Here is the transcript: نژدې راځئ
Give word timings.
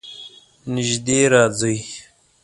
نژدې 0.73 1.19
راځئ 1.33 1.77